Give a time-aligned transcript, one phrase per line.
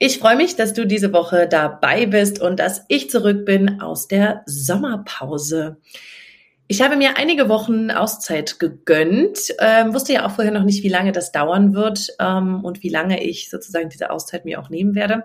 [0.00, 4.06] Ich freue mich, dass du diese Woche dabei bist und dass ich zurück bin aus
[4.06, 5.78] der Sommerpause.
[6.68, 10.88] Ich habe mir einige Wochen Auszeit gegönnt, ähm, wusste ja auch vorher noch nicht, wie
[10.88, 14.94] lange das dauern wird ähm, und wie lange ich sozusagen diese Auszeit mir auch nehmen
[14.94, 15.24] werde.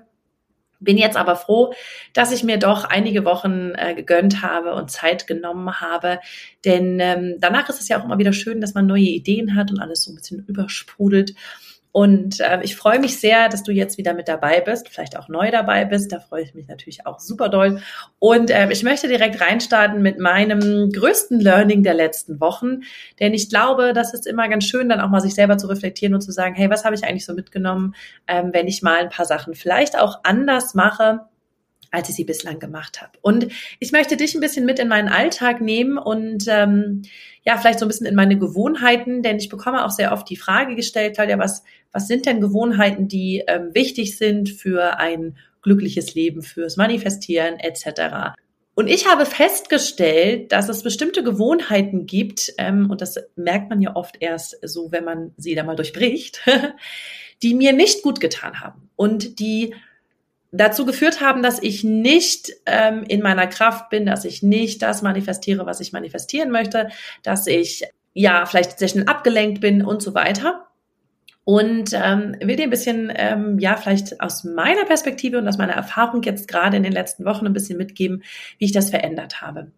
[0.80, 1.74] Bin jetzt aber froh,
[2.14, 6.20] dass ich mir doch einige Wochen äh, gegönnt habe und Zeit genommen habe,
[6.66, 9.70] denn ähm, danach ist es ja auch immer wieder schön, dass man neue Ideen hat
[9.70, 11.36] und alles so ein bisschen übersprudelt.
[11.94, 15.30] Und äh, ich freue mich sehr, dass du jetzt wieder mit dabei bist, vielleicht auch
[15.30, 16.12] neu dabei bist.
[16.12, 17.82] Da freue ich mich natürlich auch super doll.
[18.18, 22.82] Und äh, ich möchte direkt reinstarten mit meinem größten Learning der letzten Wochen.
[23.20, 26.16] Denn ich glaube, das ist immer ganz schön, dann auch mal sich selber zu reflektieren
[26.16, 27.94] und zu sagen, hey, was habe ich eigentlich so mitgenommen,
[28.28, 31.20] ähm, wenn ich mal ein paar Sachen vielleicht auch anders mache
[31.94, 33.12] als ich sie bislang gemacht habe.
[33.22, 33.48] Und
[33.80, 37.04] ich möchte dich ein bisschen mit in meinen Alltag nehmen und ähm,
[37.46, 40.36] ja, vielleicht so ein bisschen in meine Gewohnheiten, denn ich bekomme auch sehr oft die
[40.36, 46.16] Frage gestellt, Claudia, was, was sind denn Gewohnheiten, die ähm, wichtig sind für ein glückliches
[46.16, 48.34] Leben, fürs Manifestieren etc.
[48.74, 53.96] Und ich habe festgestellt, dass es bestimmte Gewohnheiten gibt, ähm, und das merkt man ja
[53.96, 56.42] oft erst so, wenn man sie da mal durchbricht,
[57.44, 59.76] die mir nicht gut getan haben und die
[60.54, 65.02] dazu geführt haben, dass ich nicht ähm, in meiner Kraft bin, dass ich nicht das
[65.02, 66.90] manifestiere, was ich manifestieren möchte,
[67.24, 67.84] dass ich
[68.14, 70.68] ja vielleicht sehr schnell abgelenkt bin und so weiter.
[71.46, 75.74] Und ähm, will dir ein bisschen, ähm, ja, vielleicht aus meiner Perspektive und aus meiner
[75.74, 78.24] Erfahrung jetzt gerade in den letzten Wochen ein bisschen mitgeben,
[78.60, 79.72] wie ich das verändert habe.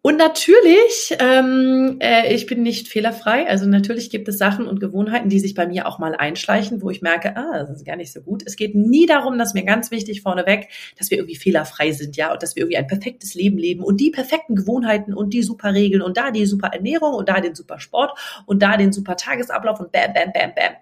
[0.00, 3.48] Und natürlich, ähm, äh, ich bin nicht fehlerfrei.
[3.48, 6.90] Also natürlich gibt es Sachen und Gewohnheiten, die sich bei mir auch mal einschleichen, wo
[6.90, 8.44] ich merke, ah, das ist gar nicht so gut.
[8.46, 12.32] Es geht nie darum, dass mir ganz wichtig vorneweg, dass wir irgendwie fehlerfrei sind, ja,
[12.32, 15.74] und dass wir irgendwie ein perfektes Leben leben und die perfekten Gewohnheiten und die super
[15.74, 19.16] Regeln und da die super Ernährung und da den super Sport und da den super
[19.16, 20.74] Tagesablauf und bam, bam, bam, bam.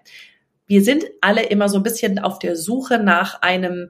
[0.67, 3.89] Wir sind alle immer so ein bisschen auf der Suche nach einem,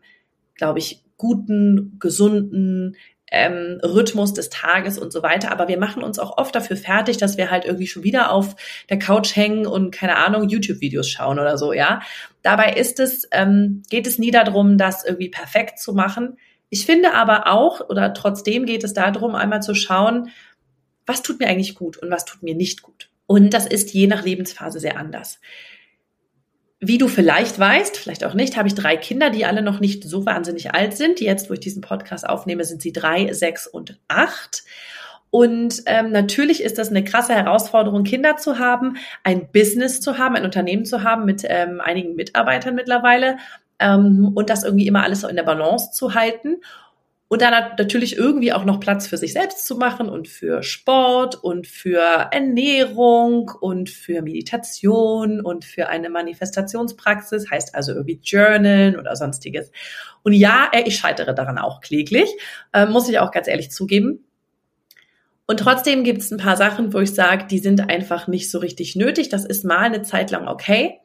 [0.56, 2.96] glaube ich, guten, gesunden,
[3.32, 5.52] ähm, Rhythmus des Tages und so weiter.
[5.52, 8.56] Aber wir machen uns auch oft dafür fertig, dass wir halt irgendwie schon wieder auf
[8.90, 11.74] der Couch hängen und keine Ahnung YouTube-Videos schauen oder so.
[11.74, 12.02] Ja,
[12.42, 16.38] dabei ist es ähm, geht es nie darum, das irgendwie perfekt zu machen.
[16.70, 20.30] Ich finde aber auch oder trotzdem geht es darum, einmal zu schauen,
[21.06, 23.10] was tut mir eigentlich gut und was tut mir nicht gut.
[23.26, 25.40] Und das ist je nach Lebensphase sehr anders.
[26.80, 30.04] Wie du vielleicht weißt, vielleicht auch nicht, habe ich drei Kinder, die alle noch nicht
[30.04, 31.20] so wahnsinnig alt sind.
[31.20, 34.64] Jetzt, wo ich diesen Podcast aufnehme, sind sie drei, sechs und acht.
[35.30, 40.36] Und ähm, natürlich ist das eine krasse Herausforderung, Kinder zu haben, ein Business zu haben,
[40.36, 43.38] ein Unternehmen zu haben mit ähm, einigen Mitarbeitern mittlerweile
[43.80, 46.58] ähm, und das irgendwie immer alles so in der Balance zu halten
[47.30, 51.36] und dann natürlich irgendwie auch noch Platz für sich selbst zu machen und für Sport
[51.36, 59.16] und für Ernährung und für Meditation und für eine Manifestationspraxis, heißt also irgendwie Journalen oder
[59.18, 59.72] sonstiges.
[60.24, 62.30] Und ja, ich scheitere daran auch kläglich,
[62.72, 64.24] äh, muss ich auch ganz ehrlich zugeben.
[65.48, 68.60] Und trotzdem gibt es ein paar Sachen, wo ich sage, die sind einfach nicht so
[68.60, 69.30] richtig nötig.
[69.30, 71.00] Das ist mal eine Zeit lang okay.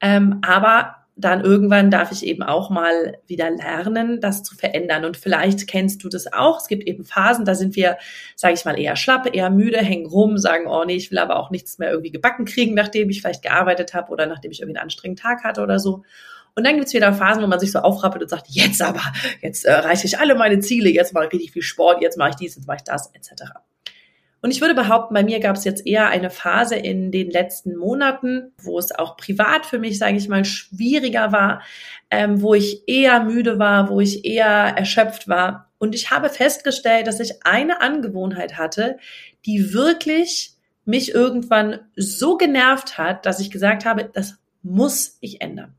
[0.00, 5.04] Ähm, aber dann irgendwann darf ich eben auch mal wieder lernen, das zu verändern.
[5.04, 6.58] Und vielleicht kennst du das auch.
[6.58, 7.98] Es gibt eben Phasen, da sind wir,
[8.34, 11.36] sage ich mal, eher schlapp, eher müde, hängen rum, sagen, oh nee, ich will aber
[11.36, 14.78] auch nichts mehr irgendwie gebacken kriegen, nachdem ich vielleicht gearbeitet habe oder nachdem ich irgendwie
[14.78, 16.02] einen anstrengenden Tag hatte oder so.
[16.54, 19.02] Und dann gibt's wieder Phasen, wo man sich so aufrappelt und sagt, jetzt aber,
[19.42, 22.30] jetzt äh, erreiche ich alle meine Ziele, jetzt mache ich richtig viel Sport, jetzt mache
[22.30, 23.52] ich dies, jetzt mache ich das, etc.
[24.42, 27.76] Und ich würde behaupten, bei mir gab es jetzt eher eine Phase in den letzten
[27.76, 31.62] Monaten, wo es auch privat für mich, sage ich mal, schwieriger war,
[32.10, 35.70] ähm, wo ich eher müde war, wo ich eher erschöpft war.
[35.78, 38.98] Und ich habe festgestellt, dass ich eine Angewohnheit hatte,
[39.46, 45.76] die wirklich mich irgendwann so genervt hat, dass ich gesagt habe, das muss ich ändern.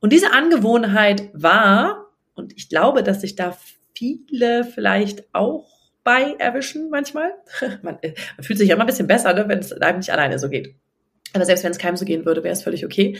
[0.00, 3.54] Und diese Angewohnheit war, und ich glaube, dass sich da
[3.94, 5.74] viele vielleicht auch
[6.04, 7.32] bei erwischen manchmal.
[7.82, 10.12] man, äh, man, fühlt sich ja immer ein bisschen besser, ne, wenn es einem nicht
[10.12, 10.74] alleine so geht.
[11.32, 13.18] Aber selbst wenn es keinem so gehen würde, wäre es völlig okay.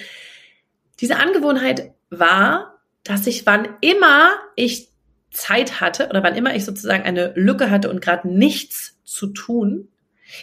[1.01, 4.91] Diese Angewohnheit war, dass ich, wann immer ich
[5.31, 9.89] Zeit hatte oder wann immer ich sozusagen eine Lücke hatte und gerade nichts zu tun,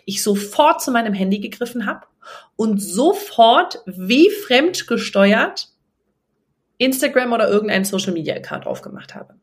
[0.05, 2.07] ich sofort zu meinem Handy gegriffen habe
[2.55, 5.69] und sofort wie fremdgesteuert
[6.77, 9.35] Instagram oder irgendeinen Social Media Account aufgemacht habe.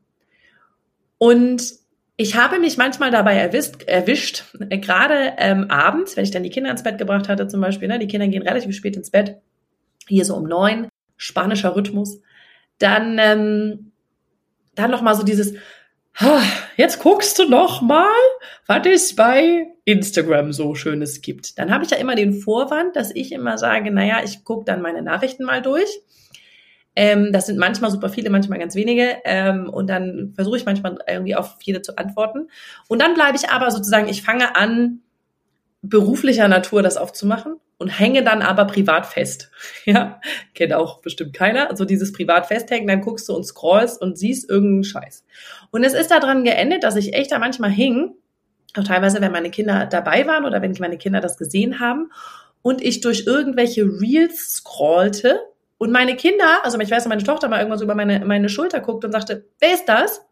[1.18, 1.74] Und
[2.20, 6.68] ich habe mich manchmal dabei erwischt, erwischt gerade ähm, abends, wenn ich dann die Kinder
[6.68, 9.36] ins Bett gebracht hatte zum Beispiel, ne, die Kinder gehen relativ spät ins Bett,
[10.08, 12.20] hier so um neun, spanischer Rhythmus,
[12.78, 13.92] dann, ähm,
[14.74, 15.54] dann noch mal so dieses,
[16.76, 18.08] jetzt guckst du noch mal,
[18.66, 21.56] was es bei Instagram so Schönes gibt.
[21.56, 24.82] Dann habe ich ja immer den Vorwand, dass ich immer sage, naja, ich gucke dann
[24.82, 26.00] meine Nachrichten mal durch
[26.98, 29.18] ähm, das sind manchmal super viele, manchmal ganz wenige.
[29.24, 32.48] Ähm, und dann versuche ich manchmal irgendwie auf jede zu antworten.
[32.88, 34.98] Und dann bleibe ich aber sozusagen, ich fange an,
[35.80, 39.52] beruflicher Natur das aufzumachen und hänge dann aber privat fest.
[39.84, 40.20] Ja,
[40.54, 41.70] kennt auch bestimmt keiner.
[41.70, 45.24] Also dieses privat festhängen, dann guckst du und scrollst und siehst irgendeinen Scheiß.
[45.70, 48.10] Und es ist daran geendet, dass ich echt da manchmal hing,
[48.76, 52.10] auch teilweise, wenn meine Kinder dabei waren oder wenn meine Kinder das gesehen haben
[52.60, 55.38] und ich durch irgendwelche Reels scrollte
[55.78, 58.80] und meine Kinder, also ich weiß, meine Tochter mal irgendwann so über meine, meine Schulter
[58.80, 60.24] guckt und sagte, wer ist das?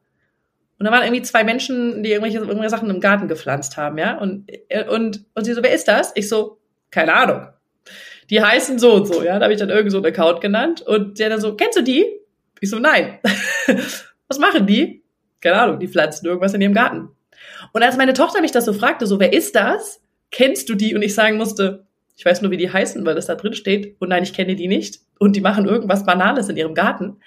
[0.78, 4.19] Und da waren irgendwie zwei Menschen, die irgendwelche, irgendwelche Sachen im Garten gepflanzt haben, ja.
[4.19, 4.50] Und,
[4.90, 6.12] und, und sie so, wer ist das?
[6.16, 6.58] Ich so,
[6.90, 7.48] keine Ahnung.
[8.28, 9.38] Die heißen so und so, ja.
[9.38, 10.82] Da habe ich dann irgend so einen Account genannt.
[10.82, 12.04] Und der dann so, kennst du die?
[12.60, 13.20] Ich so, nein.
[14.28, 15.02] Was machen die?
[15.40, 17.08] Keine Ahnung, die pflanzen irgendwas in ihrem Garten.
[17.72, 20.02] Und als meine Tochter mich das so fragte, so, wer ist das?
[20.31, 20.94] Kennst du die?
[20.94, 21.87] Und ich sagen musste,
[22.17, 23.97] ich weiß nur, wie die heißen, weil das da drin steht.
[24.01, 25.01] Und nein, ich kenne die nicht.
[25.19, 27.19] Und die machen irgendwas Banales in ihrem Garten.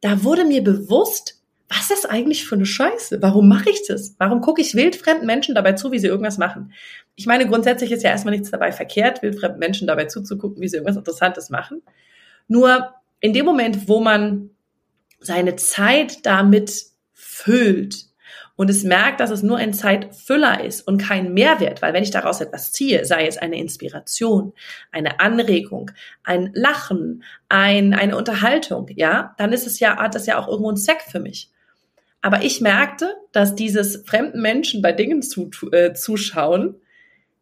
[0.00, 3.20] Da wurde mir bewusst, was ist eigentlich für eine Scheiße?
[3.20, 4.14] Warum mache ich das?
[4.18, 6.72] Warum gucke ich wildfremden Menschen dabei zu, wie sie irgendwas machen?
[7.16, 10.76] Ich meine, grundsätzlich ist ja erstmal nichts dabei verkehrt, wildfremden Menschen dabei zuzugucken, wie sie
[10.76, 11.82] irgendwas Interessantes machen.
[12.46, 14.50] Nur in dem Moment, wo man
[15.20, 18.06] seine Zeit damit füllt,
[18.58, 22.10] und es merkt, dass es nur ein Zeitfüller ist und kein Mehrwert, weil wenn ich
[22.10, 24.52] daraus etwas ziehe, sei es eine Inspiration,
[24.90, 25.92] eine Anregung,
[26.24, 30.70] ein Lachen, ein, eine Unterhaltung, ja, dann ist es ja, hat das ja auch irgendwo
[30.70, 31.52] einen Zweck für mich.
[32.20, 36.74] Aber ich merkte, dass dieses fremden Menschen bei Dingen zu, äh, zuschauen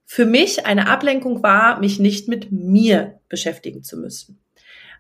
[0.04, 4.38] für mich eine Ablenkung war, mich nicht mit mir beschäftigen zu müssen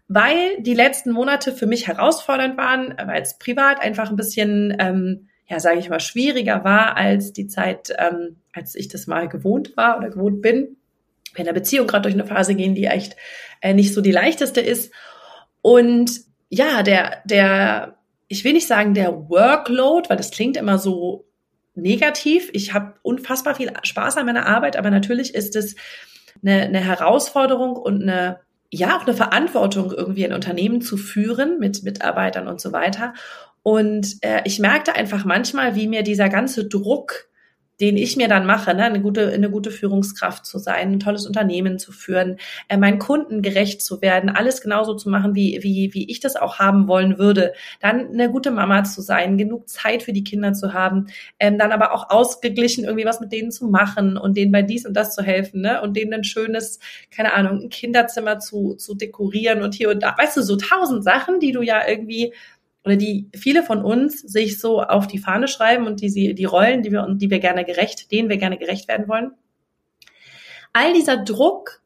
[0.08, 5.26] weil die letzten Monate für mich herausfordernd waren, weil es privat einfach ein bisschen ähm,
[5.48, 9.76] ja, sage ich mal, schwieriger war als die Zeit, ähm, als ich das mal gewohnt
[9.76, 10.76] war oder gewohnt bin.
[11.34, 13.16] Wir in der Beziehung gerade durch eine Phase gehen, die echt
[13.60, 14.92] äh, nicht so die leichteste ist.
[15.62, 17.98] Und ja, der, der,
[18.28, 21.26] ich will nicht sagen der Workload, weil das klingt immer so
[21.74, 22.50] negativ.
[22.52, 25.76] Ich habe unfassbar viel Spaß an meiner Arbeit, aber natürlich ist es
[26.42, 28.40] eine, eine Herausforderung und eine
[28.70, 33.14] ja auch eine Verantwortung, irgendwie ein Unternehmen zu führen mit Mitarbeitern und so weiter.
[33.66, 37.28] Und äh, ich merkte einfach manchmal, wie mir dieser ganze Druck,
[37.80, 41.26] den ich mir dann mache, ne, eine gute, eine gute Führungskraft zu sein, ein tolles
[41.26, 45.92] Unternehmen zu führen, äh, meinen Kunden gerecht zu werden, alles genauso zu machen, wie, wie,
[45.94, 50.04] wie ich das auch haben wollen würde, dann eine gute Mama zu sein, genug Zeit
[50.04, 51.08] für die Kinder zu haben,
[51.40, 54.86] ähm, dann aber auch ausgeglichen irgendwie was mit denen zu machen und denen bei dies
[54.86, 56.78] und das zu helfen, ne, und denen ein schönes,
[57.10, 61.02] keine Ahnung, ein Kinderzimmer zu, zu dekorieren und hier und da, weißt du, so tausend
[61.02, 62.32] Sachen, die du ja irgendwie
[62.86, 66.82] oder die viele von uns sich so auf die Fahne schreiben und die, die Rollen,
[66.82, 69.32] die wir, die wir gerne gerecht, denen wir gerne gerecht werden wollen.
[70.72, 71.82] All dieser Druck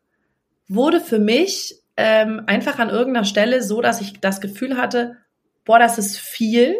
[0.68, 5.16] wurde für mich ähm, einfach an irgendeiner Stelle so, dass ich das Gefühl hatte,
[5.64, 6.76] boah, das ist viel.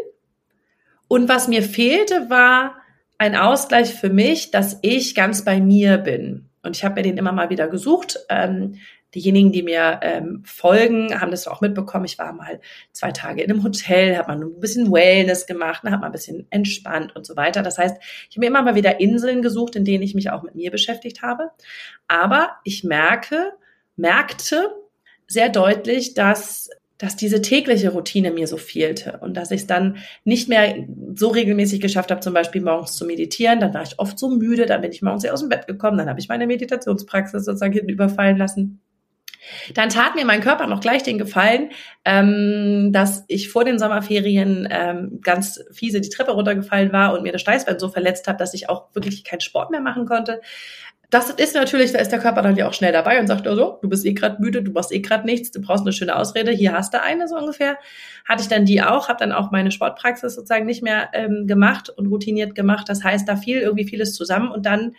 [1.08, 2.77] Und was mir fehlte, war
[3.17, 6.50] ein Ausgleich für mich, dass ich ganz bei mir bin.
[6.62, 8.19] Und ich habe mir den immer mal wieder gesucht.
[8.29, 8.77] Ähm,
[9.14, 12.05] diejenigen, die mir ähm, folgen, haben das auch mitbekommen.
[12.05, 12.60] Ich war mal
[12.93, 16.46] zwei Tage in einem Hotel, habe mal ein bisschen Wellness gemacht, habe mal ein bisschen
[16.50, 17.62] entspannt und so weiter.
[17.62, 20.43] Das heißt, ich habe mir immer mal wieder Inseln gesucht, in denen ich mich auch
[20.43, 21.50] mit mir beschäftigt habe.
[22.08, 23.52] Aber ich merke,
[23.96, 24.70] merkte
[25.26, 29.96] sehr deutlich, dass dass diese tägliche Routine mir so fehlte und dass ich es dann
[30.24, 33.58] nicht mehr so regelmäßig geschafft habe, zum Beispiel morgens zu meditieren.
[33.58, 36.10] Dann war ich oft so müde, dann bin ich morgens aus dem Bett gekommen, dann
[36.10, 38.82] habe ich meine Meditationspraxis sozusagen hinten überfallen lassen.
[39.75, 41.70] Dann tat mir mein Körper noch gleich den Gefallen,
[42.05, 47.32] ähm, dass ich vor den Sommerferien ähm, ganz fiese die Treppe runtergefallen war und mir
[47.32, 50.41] das Steißbein so verletzt habe, dass ich auch wirklich keinen Sport mehr machen konnte.
[51.11, 53.79] Das ist natürlich, da ist der Körper dann ja auch schnell dabei und sagt, also,
[53.82, 56.53] du bist eh gerade müde, du machst eh gerade nichts, du brauchst eine schöne Ausrede,
[56.53, 57.79] hier hast du eine so ungefähr.
[58.29, 61.91] Hatte ich dann die auch, habe dann auch meine Sportpraxis sozusagen nicht mehr ähm, gemacht
[61.91, 62.89] und routiniert gemacht.
[62.89, 64.93] Das heißt, da fiel irgendwie vieles zusammen und dann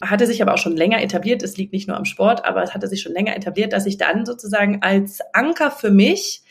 [0.00, 2.74] hatte sich aber auch schon länger etabliert, es liegt nicht nur am Sport, aber es
[2.74, 6.42] hatte sich schon länger etabliert, dass ich dann sozusagen als Anker für mich,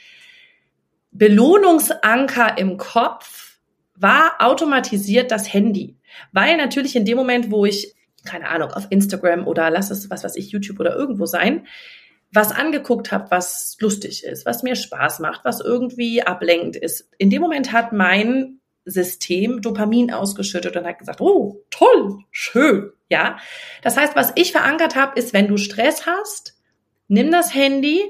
[1.11, 3.59] Belohnungsanker im Kopf,
[3.95, 5.97] war automatisiert das Handy.
[6.31, 7.93] Weil natürlich in dem Moment, wo ich,
[8.25, 11.67] keine Ahnung, auf Instagram oder lass es was weiß ich, YouTube oder irgendwo sein,
[12.31, 17.07] was angeguckt habe, was lustig ist, was mir Spaß macht, was irgendwie ablenkend ist.
[17.19, 23.37] In dem Moment hat mein System Dopamin ausgeschüttet und hat gesagt, oh, toll, schön, ja.
[23.81, 26.55] Das heißt, was ich verankert habe, ist, wenn du Stress hast,
[27.07, 28.01] nimm das Handy,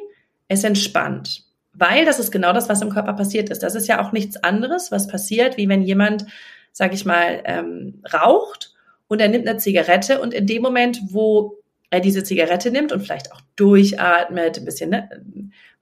[0.48, 1.44] es entspannt.
[1.74, 3.64] Weil das ist genau das, was im Körper passiert ist.
[3.64, 6.26] Das ist ja auch nichts anderes, was passiert, wie wenn jemand,
[6.72, 8.74] sag ich mal, ähm, raucht
[9.08, 11.58] und er nimmt eine Zigarette und in dem Moment, wo
[11.90, 15.10] er diese Zigarette nimmt und vielleicht auch durchatmet, ein bisschen ne,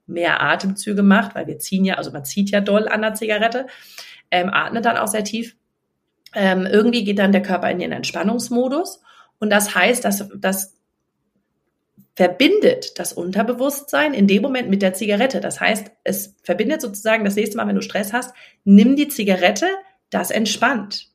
[0.06, 3.66] mehr Atemzüge macht, weil wir ziehen ja, also man zieht ja doll an der Zigarette,
[4.32, 5.54] ähm, atmet dann auch sehr tief.
[6.34, 9.00] Ähm, irgendwie geht dann der Körper in den Entspannungsmodus
[9.38, 10.74] und das heißt, dass das
[12.14, 15.40] verbindet das Unterbewusstsein in dem Moment mit der Zigarette.
[15.40, 18.34] Das heißt, es verbindet sozusagen das nächste Mal, wenn du Stress hast,
[18.64, 19.66] nimm die Zigarette,
[20.10, 21.08] das entspannt.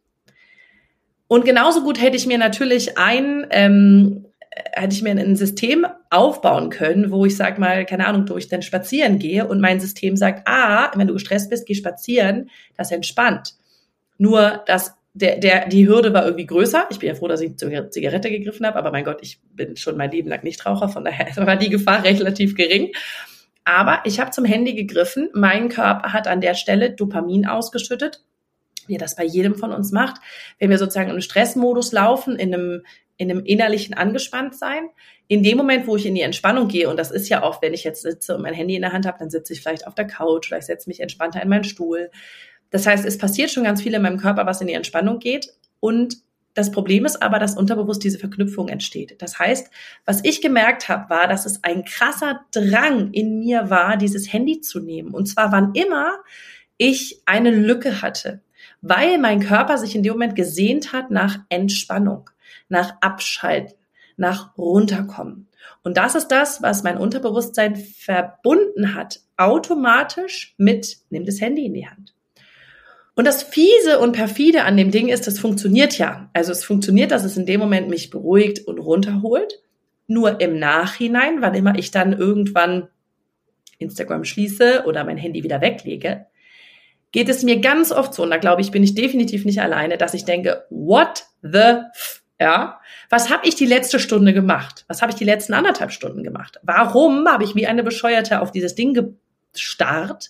[1.27, 4.26] Und genauso gut hätte ich mir natürlich ein ähm,
[4.73, 8.47] hätte ich mir ein System aufbauen können, wo ich sag mal, keine Ahnung, wo ich
[8.47, 12.91] dann spazieren gehe und mein System sagt, ah, wenn du gestresst bist, geh spazieren, das
[12.91, 13.55] entspannt.
[14.17, 16.87] Nur, dass der, der, die Hürde war irgendwie größer.
[16.91, 19.75] Ich bin ja froh, dass ich zur Zigarette gegriffen habe, aber mein Gott, ich bin
[19.75, 22.91] schon mein Leben lang Nichtraucher, von daher war die Gefahr relativ gering.
[23.65, 25.29] Aber ich habe zum Handy gegriffen.
[25.33, 28.23] Mein Körper hat an der Stelle Dopamin ausgeschüttet,
[28.88, 30.22] wie das bei jedem von uns macht.
[30.60, 32.84] Wenn wir sozusagen im Stressmodus laufen, in einem,
[33.17, 34.89] in einem innerlichen Angespanntsein.
[35.27, 37.74] In dem Moment, wo ich in die Entspannung gehe, und das ist ja oft, wenn
[37.74, 39.96] ich jetzt sitze und mein Handy in der Hand habe, dann sitze ich vielleicht auf
[39.96, 42.12] der Couch oder ich setze mich entspannter in meinen Stuhl.
[42.70, 45.53] Das heißt, es passiert schon ganz viel in meinem Körper, was in die Entspannung geht.
[45.79, 46.17] Und
[46.58, 49.22] das Problem ist aber, dass unterbewusst diese Verknüpfung entsteht.
[49.22, 49.70] Das heißt,
[50.06, 54.60] was ich gemerkt habe, war, dass es ein krasser Drang in mir war, dieses Handy
[54.62, 55.13] zu nehmen.
[55.13, 56.17] Und zwar wann immer
[56.77, 58.41] ich eine Lücke hatte,
[58.81, 62.29] weil mein Körper sich in dem Moment gesehnt hat nach Entspannung
[62.69, 63.75] nach Abschalten,
[64.17, 65.48] nach Runterkommen.
[65.84, 71.74] Und das ist das, was mein Unterbewusstsein verbunden hat, automatisch mit, nimm das Handy in
[71.74, 72.13] die Hand.
[73.15, 76.29] Und das Fiese und Perfide an dem Ding ist, das funktioniert ja.
[76.34, 79.62] Also es funktioniert, dass es in dem Moment mich beruhigt und runterholt.
[80.07, 82.88] Nur im Nachhinein, wann immer ich dann irgendwann
[83.79, 86.27] Instagram schließe oder mein Handy wieder weglege,
[87.11, 89.97] geht es mir ganz oft so, und da glaube ich, bin ich definitiv nicht alleine,
[89.97, 94.85] dass ich denke, what the f ja, was habe ich die letzte Stunde gemacht?
[94.87, 96.59] Was habe ich die letzten anderthalb Stunden gemacht?
[96.61, 99.15] Warum habe ich wie eine Bescheuerte auf dieses Ding
[99.53, 100.29] gestarrt?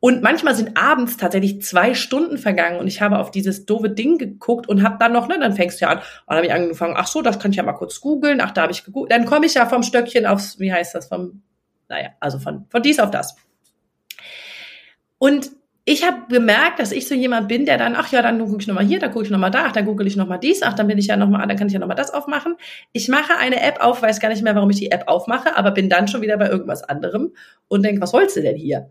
[0.00, 4.18] Und manchmal sind abends tatsächlich zwei Stunden vergangen und ich habe auf dieses doofe Ding
[4.18, 6.52] geguckt und habe dann noch, ne, dann fängst du ja an, und dann habe ich
[6.52, 9.12] angefangen, ach so, das kann ich ja mal kurz googeln, ach, da habe ich gegoogelt,
[9.12, 11.42] dann komme ich ja vom Stöckchen aufs, wie heißt das, vom,
[11.88, 13.36] naja, also von, von dies auf das.
[15.22, 15.52] Und
[15.84, 18.66] ich habe gemerkt, dass ich so jemand bin, der dann, ach ja, dann gucke ich
[18.66, 20.88] nochmal hier, dann gucke ich nochmal da, ach, dann google ich nochmal dies, ach, dann
[20.88, 22.56] bin ich ja nochmal, dann kann ich ja nochmal das aufmachen.
[22.92, 25.70] Ich mache eine App auf, weiß gar nicht mehr, warum ich die App aufmache, aber
[25.70, 27.30] bin dann schon wieder bei irgendwas anderem
[27.68, 28.90] und denke, was wolltest du denn hier?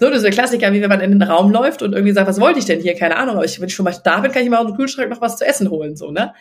[0.00, 2.26] So, das ist der Klassiker, wie wenn man in den Raum läuft und irgendwie sagt,
[2.26, 2.94] was wollte ich denn hier?
[2.94, 5.10] Keine Ahnung, aber ich, ich schon mal da bin, kann ich mal aus dem Kühlschrank
[5.10, 6.32] noch was zu essen holen, so, ne?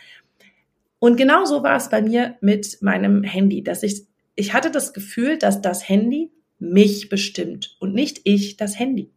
[1.00, 4.04] Und genau so war es bei mir mit meinem Handy, dass ich,
[4.36, 9.12] ich hatte das Gefühl, dass das Handy mich bestimmt und nicht ich das Handy.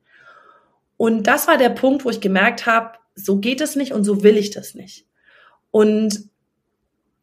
[0.98, 4.22] Und das war der Punkt, wo ich gemerkt habe, so geht es nicht und so
[4.22, 5.06] will ich das nicht.
[5.70, 6.28] Und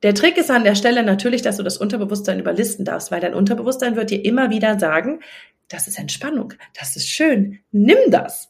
[0.02, 3.34] der Trick ist an der Stelle natürlich, dass du das Unterbewusstsein überlisten darfst, weil dein
[3.34, 5.20] Unterbewusstsein wird dir immer wieder sagen,
[5.68, 8.50] das ist Entspannung, das ist schön, nimm das.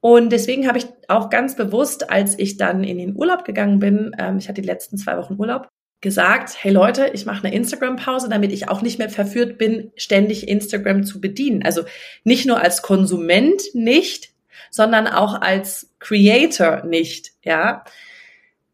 [0.00, 4.14] Und deswegen habe ich auch ganz bewusst, als ich dann in den Urlaub gegangen bin,
[4.18, 5.68] ähm, ich hatte die letzten zwei Wochen Urlaub,
[6.04, 10.46] gesagt, hey Leute, ich mache eine Instagram-Pause, damit ich auch nicht mehr verführt bin, ständig
[10.46, 11.64] Instagram zu bedienen.
[11.64, 11.82] Also
[12.22, 14.30] nicht nur als Konsument nicht,
[14.70, 17.84] sondern auch als Creator nicht, ja.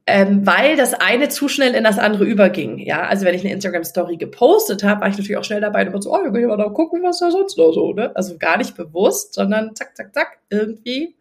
[0.06, 2.78] Ähm, weil das eine zu schnell in das andere überging.
[2.78, 6.02] Ja, also wenn ich eine Instagram-Story gepostet habe, war ich natürlich auch schnell dabei und
[6.02, 8.14] so, oh, wir können mal da gucken, was da sonst noch so, ne?
[8.16, 11.14] Also gar nicht bewusst, sondern zack, zack, zack, irgendwie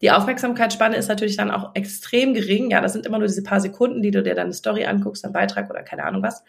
[0.00, 2.70] die Aufmerksamkeitsspanne ist natürlich dann auch extrem gering.
[2.70, 5.24] Ja, das sind immer nur diese paar Sekunden, die du dir dann eine Story anguckst,
[5.24, 6.42] einen Beitrag oder keine Ahnung was.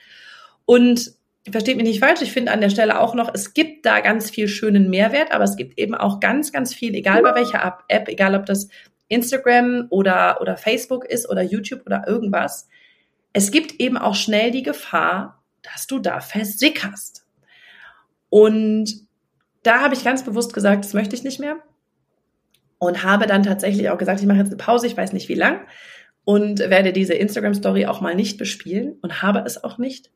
[0.65, 1.13] Und
[1.49, 4.29] versteht mich nicht falsch, ich finde an der Stelle auch noch, es gibt da ganz
[4.29, 8.07] viel schönen Mehrwert, aber es gibt eben auch ganz, ganz viel, egal bei welcher App,
[8.07, 8.69] egal ob das
[9.07, 12.69] Instagram oder, oder Facebook ist oder YouTube oder irgendwas.
[13.33, 17.25] Es gibt eben auch schnell die Gefahr, dass du da versickerst.
[18.29, 19.07] Und
[19.63, 21.57] da habe ich ganz bewusst gesagt, das möchte ich nicht mehr
[22.81, 25.35] und habe dann tatsächlich auch gesagt, ich mache jetzt eine Pause, ich weiß nicht wie
[25.35, 25.61] lang
[26.25, 30.09] und werde diese Instagram Story auch mal nicht bespielen und habe es auch nicht.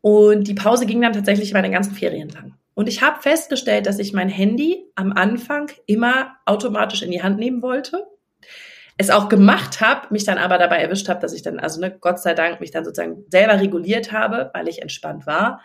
[0.00, 2.54] Und die Pause ging dann tatsächlich meine ganzen Ferien lang.
[2.74, 7.40] Und ich habe festgestellt, dass ich mein Handy am Anfang immer automatisch in die Hand
[7.40, 8.06] nehmen wollte.
[8.96, 11.96] Es auch gemacht habe, mich dann aber dabei erwischt habe, dass ich dann, also ne,
[12.00, 15.60] Gott sei Dank, mich dann sozusagen selber reguliert habe, weil ich entspannt war,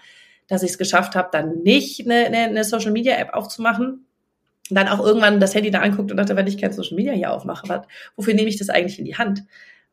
[0.47, 4.07] dass ich es geschafft habe, dann nicht eine, eine, eine Social Media App aufzumachen,
[4.69, 7.31] dann auch irgendwann das Handy da anguckt und dachte, wenn ich kein Social Media hier
[7.31, 9.43] aufmache, was, wofür nehme ich das eigentlich in die Hand?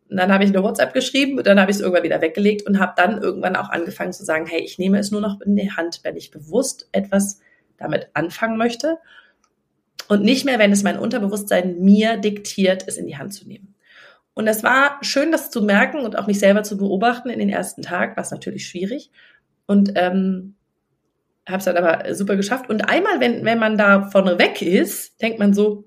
[0.08, 2.78] Und dann habe ich eine WhatsApp geschrieben, dann habe ich es irgendwann wieder weggelegt und
[2.78, 5.72] habe dann irgendwann auch angefangen zu sagen, hey, ich nehme es nur noch in die
[5.72, 7.40] Hand, wenn ich bewusst etwas
[7.76, 8.98] damit anfangen möchte
[10.08, 13.74] und nicht mehr, wenn es mein Unterbewusstsein mir diktiert, es in die Hand zu nehmen.
[14.34, 17.48] Und es war schön, das zu merken und auch mich selber zu beobachten in den
[17.48, 19.10] ersten Tag, was natürlich schwierig.
[19.64, 20.55] Und ähm,
[21.46, 22.68] habe es dann aber super geschafft.
[22.68, 25.84] Und einmal, wenn, wenn man da vorne weg ist, denkt man so,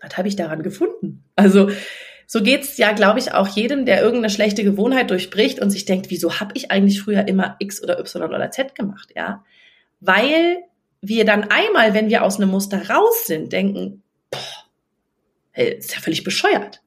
[0.00, 1.24] was habe ich daran gefunden?
[1.36, 1.70] Also
[2.26, 6.10] so geht's ja, glaube ich, auch jedem, der irgendeine schlechte Gewohnheit durchbricht und sich denkt,
[6.10, 9.44] wieso habe ich eigentlich früher immer X oder Y oder Z gemacht, ja?
[10.00, 10.58] Weil
[11.00, 14.66] wir dann einmal, wenn wir aus einem Muster raus sind, denken, boah,
[15.52, 16.82] hey, ist ja völlig bescheuert.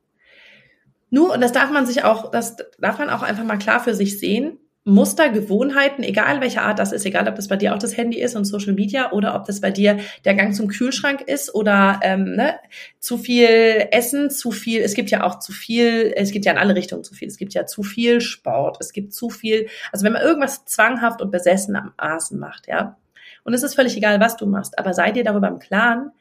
[1.10, 3.96] Nur, und das darf man sich auch, das darf man auch einfach mal klar für
[3.96, 7.78] sich sehen, Muster, Gewohnheiten, egal welche Art das ist, egal ob das bei dir auch
[7.78, 11.22] das Handy ist und Social Media oder ob das bei dir der Gang zum Kühlschrank
[11.22, 12.56] ist oder ähm, ne,
[13.00, 16.58] zu viel Essen, zu viel, es gibt ja auch zu viel, es gibt ja in
[16.58, 20.04] alle Richtungen zu viel, es gibt ja zu viel Sport, es gibt zu viel, also
[20.04, 22.98] wenn man irgendwas zwanghaft und besessen am Aßen macht, ja,
[23.44, 26.12] und es ist völlig egal, was du machst, aber sei dir darüber im Klaren,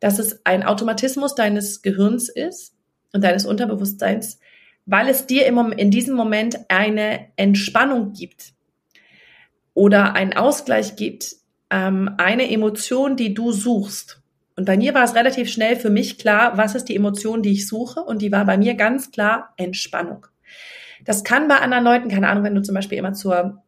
[0.00, 2.74] dass es ein Automatismus deines Gehirns ist
[3.14, 4.38] und deines Unterbewusstseins,
[4.86, 8.54] weil es dir im, in diesem Moment eine Entspannung gibt
[9.74, 11.36] oder einen Ausgleich gibt,
[11.70, 14.22] ähm, eine Emotion, die du suchst.
[14.54, 17.52] Und bei mir war es relativ schnell für mich klar, was ist die Emotion, die
[17.52, 18.00] ich suche.
[18.00, 20.26] Und die war bei mir ganz klar Entspannung.
[21.04, 23.62] Das kann bei anderen Leuten, keine Ahnung, wenn du zum Beispiel immer zur,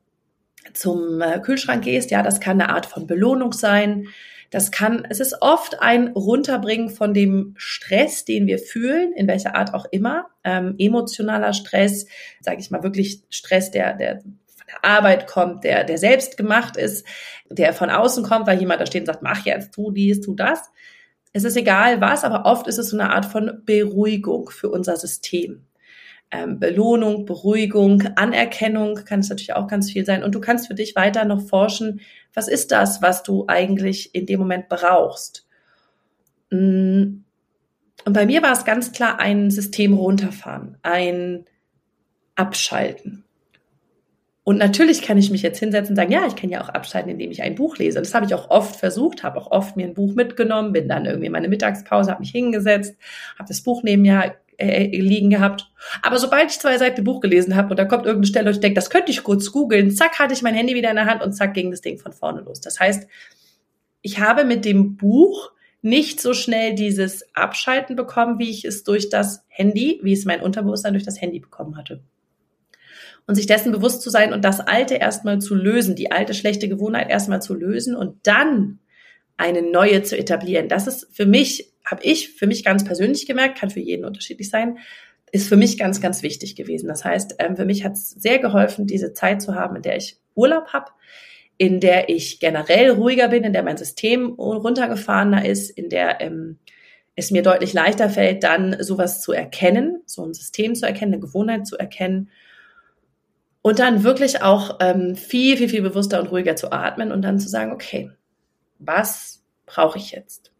[0.72, 4.06] zum äh, Kühlschrank gehst, ja, das kann eine Art von Belohnung sein.
[4.50, 9.54] Das kann, es ist oft ein Runterbringen von dem Stress, den wir fühlen, in welcher
[9.54, 10.26] Art auch immer.
[10.42, 12.06] Ähm, emotionaler Stress,
[12.40, 16.76] sage ich mal wirklich Stress, der, der von der Arbeit kommt, der, der selbst gemacht
[16.76, 17.06] ist,
[17.50, 20.34] der von außen kommt, weil jemand da steht und sagt, mach jetzt, tu dies, tu
[20.34, 20.70] das.
[21.34, 24.96] Es ist egal was, aber oft ist es so eine Art von Beruhigung für unser
[24.96, 25.68] System
[26.30, 30.22] ähm, Belohnung, Beruhigung, Anerkennung kann es natürlich auch ganz viel sein.
[30.22, 32.00] Und du kannst für dich weiter noch forschen,
[32.38, 35.46] was ist das, was du eigentlich in dem Moment brauchst.
[36.50, 37.24] Mm.
[38.04, 41.44] Und bei mir war es ganz klar ein System runterfahren, ein
[42.36, 43.24] Abschalten.
[44.44, 47.10] Und natürlich kann ich mich jetzt hinsetzen und sagen, ja, ich kann ja auch abschalten,
[47.10, 47.98] indem ich ein Buch lese.
[47.98, 50.88] Und das habe ich auch oft versucht, habe auch oft mir ein Buch mitgenommen, bin
[50.88, 52.96] dann irgendwie in meine Mittagspause, habe mich hingesetzt,
[53.36, 55.70] habe das Buch neben mir äh, liegen gehabt.
[56.02, 58.60] Aber sobald ich zwei Seiten Buch gelesen habe und da kommt irgendeine Stelle und ich
[58.60, 61.22] denke, das könnte ich kurz googeln, zack, hatte ich mein Handy wieder in der Hand
[61.22, 62.60] und zack, ging das Ding von vorne los.
[62.60, 63.08] Das heißt,
[64.02, 69.08] ich habe mit dem Buch nicht so schnell dieses Abschalten bekommen, wie ich es durch
[69.10, 72.00] das Handy, wie es mein Unterbewusstsein durch das Handy bekommen hatte.
[73.26, 76.68] Und sich dessen bewusst zu sein und das Alte erstmal zu lösen, die alte schlechte
[76.68, 78.80] Gewohnheit erstmal zu lösen und dann
[79.36, 80.68] eine neue zu etablieren.
[80.68, 84.50] Das ist für mich habe ich für mich ganz persönlich gemerkt, kann für jeden unterschiedlich
[84.50, 84.78] sein,
[85.32, 86.88] ist für mich ganz, ganz wichtig gewesen.
[86.88, 89.96] Das heißt, ähm, für mich hat es sehr geholfen, diese Zeit zu haben, in der
[89.96, 90.90] ich Urlaub habe,
[91.56, 96.58] in der ich generell ruhiger bin, in der mein System runtergefahrener ist, in der ähm,
[97.16, 101.20] es mir deutlich leichter fällt, dann sowas zu erkennen, so ein System zu erkennen, eine
[101.20, 102.30] Gewohnheit zu erkennen
[103.60, 107.40] und dann wirklich auch ähm, viel, viel, viel bewusster und ruhiger zu atmen und dann
[107.40, 108.10] zu sagen, okay,
[108.78, 110.52] was brauche ich jetzt?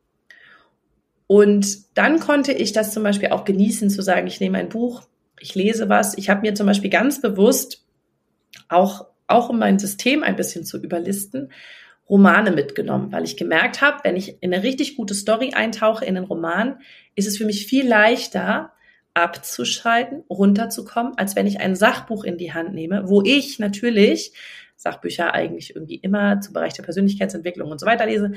[1.29, 5.03] Und dann konnte ich das zum Beispiel auch genießen, zu sagen, ich nehme ein Buch,
[5.39, 6.17] ich lese was.
[6.19, 7.85] Ich habe mir zum Beispiel ganz bewusst,
[8.69, 11.53] auch, auch um mein System ein bisschen zu überlisten,
[12.09, 16.17] Romane mitgenommen, weil ich gemerkt habe, wenn ich in eine richtig gute Story eintauche, in
[16.17, 16.81] einen Roman,
[17.15, 18.73] ist es für mich viel leichter,
[19.13, 24.33] abzuschalten, runterzukommen, als wenn ich ein Sachbuch in die Hand nehme, wo ich natürlich
[24.77, 28.33] Sachbücher eigentlich irgendwie immer zum Bereich der Persönlichkeitsentwicklung und so weiter lese,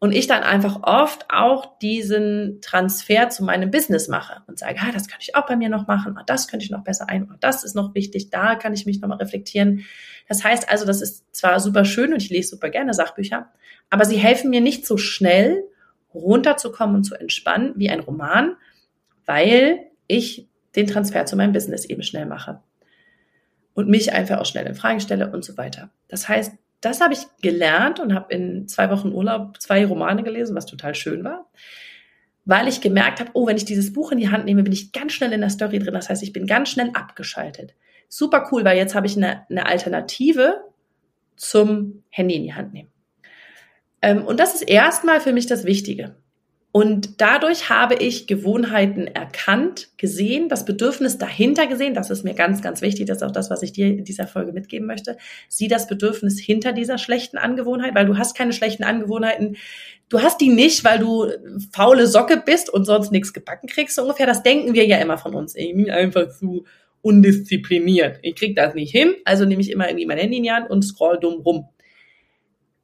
[0.00, 4.92] und ich dann einfach oft auch diesen Transfer zu meinem Business mache und sage, ah,
[4.92, 7.28] das könnte ich auch bei mir noch machen, oh, das könnte ich noch besser ein,
[7.30, 9.84] oh, das ist noch wichtig, da kann ich mich nochmal reflektieren.
[10.28, 13.50] Das heißt also, das ist zwar super schön und ich lese super gerne Sachbücher,
[13.90, 15.64] aber sie helfen mir nicht so schnell
[16.14, 18.56] runterzukommen und zu entspannen wie ein Roman,
[19.26, 22.60] weil ich den Transfer zu meinem Business eben schnell mache
[23.74, 25.90] und mich einfach auch schnell in Frage stelle und so weiter.
[26.06, 30.54] Das heißt, das habe ich gelernt und habe in zwei Wochen Urlaub zwei Romane gelesen,
[30.54, 31.50] was total schön war,
[32.44, 34.92] weil ich gemerkt habe, oh, wenn ich dieses Buch in die Hand nehme, bin ich
[34.92, 35.94] ganz schnell in der Story drin.
[35.94, 37.74] Das heißt, ich bin ganz schnell abgeschaltet.
[38.08, 40.64] Super cool, weil jetzt habe ich eine, eine Alternative
[41.36, 42.90] zum Handy in die Hand nehmen.
[44.00, 46.16] Ähm, und das ist erstmal für mich das Wichtige.
[46.70, 51.94] Und dadurch habe ich Gewohnheiten erkannt, gesehen, das Bedürfnis dahinter gesehen.
[51.94, 53.06] Das ist mir ganz, ganz wichtig.
[53.06, 55.16] Das ist auch das, was ich dir in dieser Folge mitgeben möchte.
[55.48, 59.56] Sieh das Bedürfnis hinter dieser schlechten Angewohnheit, weil du hast keine schlechten Angewohnheiten.
[60.10, 61.30] Du hast die nicht, weil du
[61.72, 64.26] faule Socke bist und sonst nichts gebacken kriegst, so ungefähr.
[64.26, 65.56] Das denken wir ja immer von uns.
[65.56, 66.66] Ich bin einfach zu
[67.00, 68.18] undiszipliniert.
[68.22, 70.68] Ich krieg das nicht hin, also nehme ich immer irgendwie mein Handy in die Hand
[70.68, 71.68] und scroll dumm rum.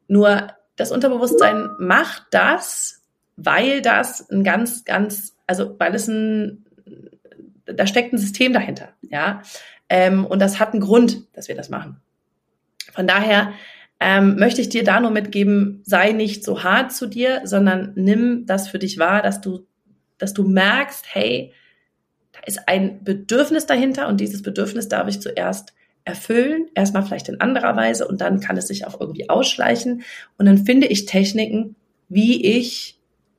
[0.08, 3.03] Nur das Unterbewusstsein macht das,
[3.36, 6.64] weil das ein ganz, ganz, also weil es ein,
[7.66, 9.42] da steckt ein System dahinter, ja.
[9.88, 12.00] Ähm, und das hat einen Grund, dass wir das machen.
[12.92, 13.52] Von daher
[14.00, 18.46] ähm, möchte ich dir da nur mitgeben, sei nicht so hart zu dir, sondern nimm
[18.46, 19.66] das für dich wahr, dass du,
[20.18, 21.52] dass du merkst, hey,
[22.32, 27.40] da ist ein Bedürfnis dahinter und dieses Bedürfnis darf ich zuerst erfüllen, erstmal vielleicht in
[27.40, 30.02] anderer Weise und dann kann es sich auch irgendwie ausschleichen
[30.36, 31.76] und dann finde ich Techniken,
[32.08, 32.93] wie ich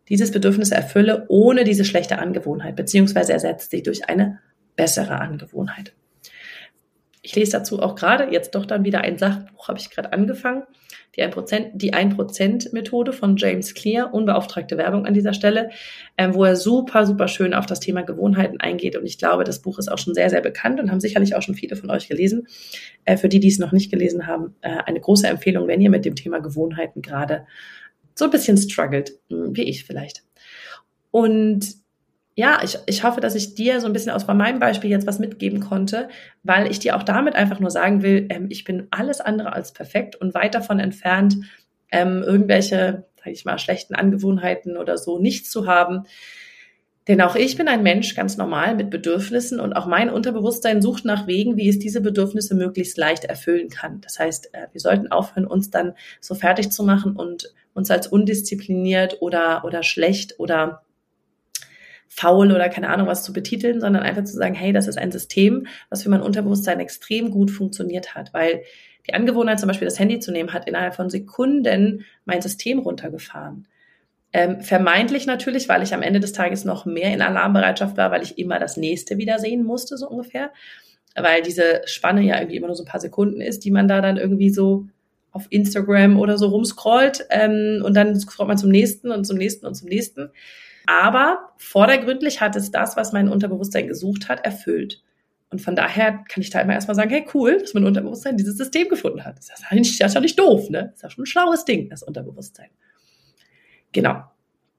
[0.09, 4.39] dieses Bedürfnis erfülle, ohne diese schlechte Angewohnheit, beziehungsweise ersetzt sie durch eine
[4.75, 5.93] bessere Angewohnheit.
[7.21, 10.63] Ich lese dazu auch gerade jetzt doch dann wieder ein Sachbuch, habe ich gerade angefangen.
[11.15, 15.69] Die 1%, die 1% Methode von James Clear, unbeauftragte Werbung an dieser Stelle,
[16.17, 18.95] ähm, wo er super, super schön auf das Thema Gewohnheiten eingeht.
[18.95, 21.41] Und ich glaube, das Buch ist auch schon sehr, sehr bekannt und haben sicherlich auch
[21.41, 22.47] schon viele von euch gelesen.
[23.05, 25.89] Äh, für die, die es noch nicht gelesen haben, äh, eine große Empfehlung, wenn ihr
[25.89, 27.47] mit dem Thema Gewohnheiten gerade
[28.15, 30.23] so ein bisschen struggelt, hm, wie ich vielleicht.
[31.11, 31.75] Und
[32.37, 35.19] ja, ich, ich hoffe, dass ich dir so ein bisschen aus meinem Beispiel jetzt was
[35.19, 36.09] mitgeben konnte,
[36.43, 39.71] weil ich dir auch damit einfach nur sagen will, ähm, ich bin alles andere als
[39.71, 41.37] perfekt und weit davon entfernt,
[41.91, 46.03] ähm, irgendwelche, sag ich mal, schlechten Angewohnheiten oder so nicht zu haben.
[47.07, 51.05] Denn auch ich bin ein Mensch ganz normal mit Bedürfnissen und auch mein Unterbewusstsein sucht
[51.05, 54.01] nach Wegen, wie es diese Bedürfnisse möglichst leicht erfüllen kann.
[54.01, 58.07] Das heißt, äh, wir sollten aufhören, uns dann so fertig zu machen und uns als
[58.07, 60.81] undiszipliniert oder, oder schlecht oder
[62.07, 65.11] faul oder keine Ahnung was zu betiteln, sondern einfach zu sagen, hey, das ist ein
[65.11, 68.63] System, was für mein Unterbewusstsein extrem gut funktioniert hat, weil
[69.05, 73.67] die Angewohnheit, zum Beispiel das Handy zu nehmen, hat innerhalb von Sekunden mein System runtergefahren.
[74.33, 78.23] Ähm, vermeintlich natürlich, weil ich am Ende des Tages noch mehr in Alarmbereitschaft war, weil
[78.23, 80.51] ich immer das nächste wieder sehen musste, so ungefähr.
[81.15, 84.01] Weil diese Spanne ja irgendwie immer nur so ein paar Sekunden ist, die man da
[84.01, 84.87] dann irgendwie so
[85.35, 89.65] auf Instagram oder so rumscrollt ähm, und dann scrollt man zum nächsten und zum nächsten
[89.65, 90.31] und zum nächsten.
[90.85, 95.03] Aber vordergründlich hat es das, was mein Unterbewusstsein gesucht hat, erfüllt.
[95.49, 98.55] Und von daher kann ich da immer erstmal sagen, hey, cool, dass mein Unterbewusstsein dieses
[98.55, 99.37] System gefunden hat.
[99.37, 100.83] Das ist ja nicht, nicht doof, ne?
[100.83, 102.69] Das ist ja schon ein schlaues Ding, das Unterbewusstsein.
[103.91, 104.23] Genau.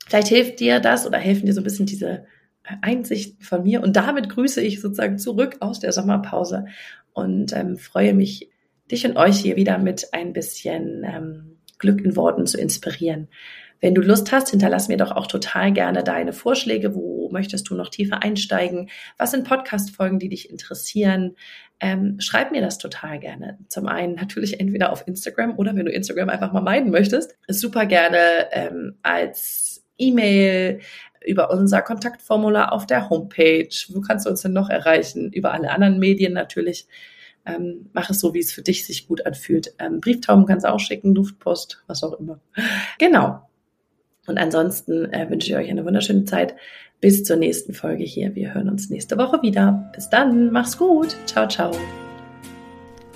[0.06, 2.26] Vielleicht hilft dir das oder helfen dir so ein bisschen diese
[2.64, 3.82] äh, Einsichten von mir.
[3.82, 6.66] Und damit grüße ich sozusagen zurück aus der Sommerpause
[7.12, 8.50] und ähm, freue mich,
[8.90, 13.28] dich und euch hier wieder mit ein bisschen ähm, Glück in Worten zu inspirieren.
[13.80, 16.94] Wenn du Lust hast, hinterlass mir doch auch total gerne deine Vorschläge.
[16.94, 18.88] Wo möchtest du noch tiefer einsteigen?
[19.18, 21.36] Was sind Podcast-Folgen, die dich interessieren?
[21.78, 23.58] Ähm, schreib mir das total gerne.
[23.68, 27.84] Zum einen natürlich entweder auf Instagram oder wenn du Instagram einfach mal meiden möchtest, super
[27.84, 28.18] gerne
[28.52, 30.80] ähm, als E-Mail
[31.26, 33.68] über unser Kontaktformular auf der Homepage.
[33.88, 35.32] Wo kannst du uns denn noch erreichen?
[35.32, 36.86] Über alle anderen Medien natürlich.
[37.46, 39.72] Ähm, mach es so, wie es für dich sich gut anfühlt.
[39.78, 42.40] Ähm, Brieftauben kannst du auch schicken, Luftpost, was auch immer.
[42.98, 43.40] Genau.
[44.26, 46.56] Und ansonsten äh, wünsche ich euch eine wunderschöne Zeit.
[47.00, 48.34] Bis zur nächsten Folge hier.
[48.34, 49.90] Wir hören uns nächste Woche wieder.
[49.94, 50.50] Bis dann.
[50.50, 51.16] Mach's gut.
[51.26, 51.70] Ciao, ciao.